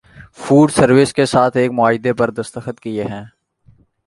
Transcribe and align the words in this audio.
food 0.37 0.71
services 0.71 1.13
کے 1.13 1.25
ساتھ 1.25 1.57
ایک 1.57 1.71
معاہدے 1.71 2.13
پر 2.13 2.31
دستخط 2.31 2.79
کیے 2.79 3.03
ہیں 3.03 3.23